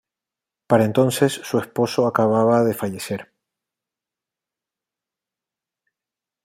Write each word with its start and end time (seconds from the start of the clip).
Para 0.65 0.85
entonces 0.85 1.31
su 1.31 1.59
esposo 1.59 2.07
acabada 2.07 2.63
de 2.63 2.73
fallecer. 2.73 3.31